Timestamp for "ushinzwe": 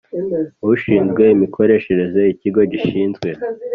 0.73-1.23